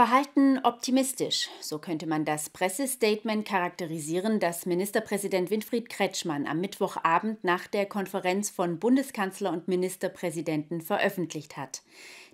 [0.00, 7.66] Verhalten optimistisch, so könnte man das Pressestatement charakterisieren, das Ministerpräsident Winfried Kretschmann am Mittwochabend nach
[7.66, 11.82] der Konferenz von Bundeskanzler und Ministerpräsidenten veröffentlicht hat.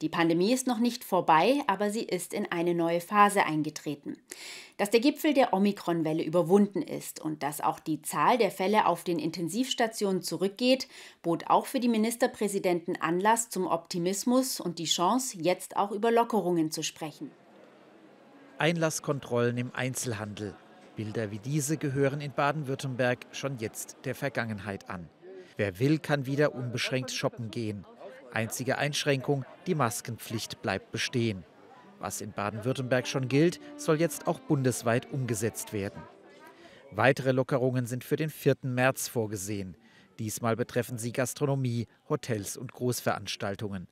[0.00, 4.16] Die Pandemie ist noch nicht vorbei, aber sie ist in eine neue Phase eingetreten.
[4.76, 9.04] Dass der Gipfel der Omikron-Welle überwunden ist und dass auch die Zahl der Fälle auf
[9.04, 10.88] den Intensivstationen zurückgeht,
[11.22, 16.72] bot auch für die Ministerpräsidenten Anlass zum Optimismus und die Chance, jetzt auch über Lockerungen
[16.72, 17.30] zu sprechen.
[18.62, 20.54] Einlasskontrollen im Einzelhandel.
[20.94, 25.08] Bilder wie diese gehören in Baden-Württemberg schon jetzt der Vergangenheit an.
[25.56, 27.84] Wer will, kann wieder unbeschränkt shoppen gehen.
[28.32, 31.42] Einzige Einschränkung, die Maskenpflicht bleibt bestehen.
[31.98, 36.00] Was in Baden-Württemberg schon gilt, soll jetzt auch bundesweit umgesetzt werden.
[36.92, 38.58] Weitere Lockerungen sind für den 4.
[38.62, 39.76] März vorgesehen.
[40.20, 43.88] Diesmal betreffen sie Gastronomie, Hotels und Großveranstaltungen.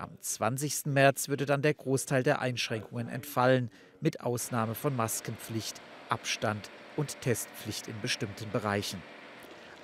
[0.00, 0.86] Am 20.
[0.86, 5.78] März würde dann der Großteil der Einschränkungen entfallen, mit Ausnahme von Maskenpflicht,
[6.08, 9.02] Abstand und Testpflicht in bestimmten Bereichen.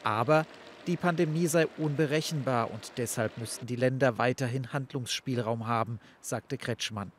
[0.04, 0.46] Aber
[0.86, 7.12] die Pandemie sei unberechenbar und deshalb müssten die Länder weiterhin Handlungsspielraum haben, sagte Kretschmann.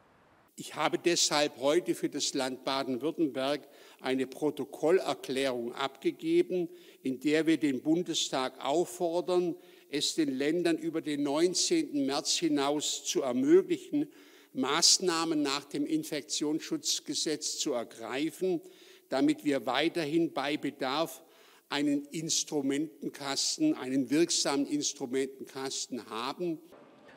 [0.55, 3.61] Ich habe deshalb heute für das Land Baden-Württemberg
[4.01, 6.67] eine Protokollerklärung abgegeben,
[7.03, 9.53] in der wir den Bundestag auffordern,
[9.91, 12.05] es den Ländern über den 19.
[12.05, 14.07] März hinaus zu ermöglichen,
[14.53, 18.61] Maßnahmen nach dem Infektionsschutzgesetz zu ergreifen,
[19.09, 21.23] damit wir weiterhin bei Bedarf
[21.69, 26.59] einen Instrumentenkasten, einen wirksamen Instrumentenkasten haben.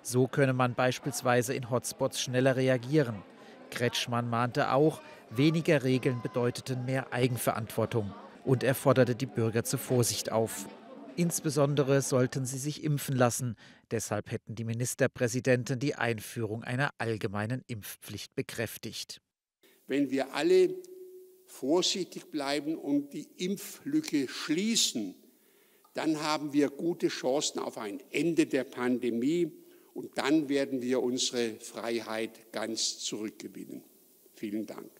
[0.02, 3.22] So könne man beispielsweise in Hotspots schneller reagieren.
[3.70, 8.12] Kretschmann mahnte auch, weniger Regeln bedeuteten mehr Eigenverantwortung
[8.44, 10.66] und er forderte die Bürger zur Vorsicht auf.
[11.16, 13.56] Insbesondere sollten sie sich impfen lassen.
[13.90, 19.20] Deshalb hätten die Ministerpräsidenten die Einführung einer allgemeinen Impfpflicht bekräftigt.
[19.86, 20.74] Wenn wir alle
[21.46, 25.14] vorsichtig bleiben und die Impflücke schließen,
[25.94, 29.52] dann haben wir gute Chancen auf ein Ende der Pandemie
[29.92, 33.82] und dann werden wir unsere Freiheit ganz zurückgewinnen.
[34.34, 34.99] Vielen Dank.